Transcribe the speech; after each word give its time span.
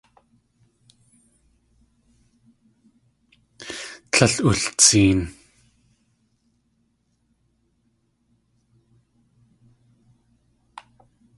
Tlél 4.11 4.35
ultseen. 4.47 5.19